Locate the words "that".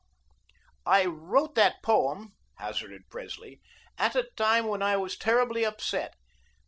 1.53-1.83